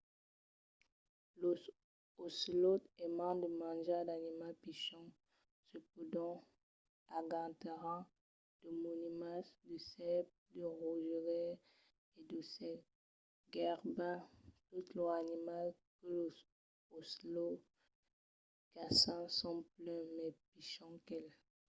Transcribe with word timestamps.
los 1.41 1.61
ocelòts 2.25 2.87
aiman 3.03 3.35
de 3.43 3.49
manjar 3.63 4.01
d'animals 4.05 4.59
pichons. 4.63 5.15
se 5.67 5.77
pòdon 5.91 6.35
agantaràn 7.19 8.01
de 8.61 8.69
moninas 8.83 9.45
de 9.67 9.77
sèrps 9.91 10.33
de 10.55 10.65
rosegaires 10.81 11.61
e 12.17 12.19
d'aucèls. 12.27 12.85
gaireben 13.53 14.19
totes 14.69 14.95
los 14.97 15.13
animals 15.23 15.75
que 15.97 16.07
los 16.17 16.37
ocelòts 16.99 17.65
caçan 18.73 19.23
son 19.39 19.57
plan 19.73 20.03
mai 20.17 20.31
pichons 20.51 21.01
qu'el 21.07 21.27